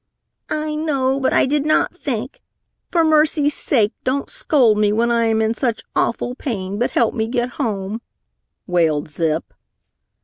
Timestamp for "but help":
6.79-7.13